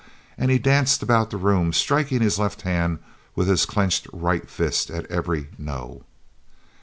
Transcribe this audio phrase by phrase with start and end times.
[0.35, 2.97] and he danced about the room, striking his left hand
[3.35, 6.01] with his clenched right fist at every 'No!'"